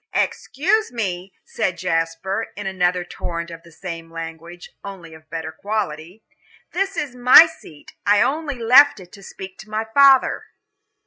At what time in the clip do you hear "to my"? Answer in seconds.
9.59-9.85